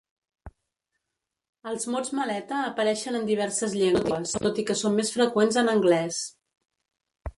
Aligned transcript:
Els 1.71 1.85
mots 1.95 2.09
maleta 2.19 2.61
apareixen 2.69 3.19
en 3.19 3.27
diverses 3.29 3.77
llengües, 3.83 4.33
tot 4.47 4.63
i 4.65 4.69
que 4.71 4.77
són 4.81 4.97
més 5.01 5.13
freqüents 5.19 5.61
en 5.65 5.71
anglès. 5.79 6.23